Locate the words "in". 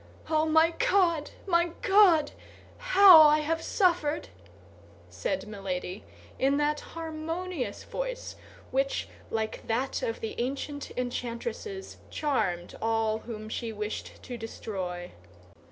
6.39-6.57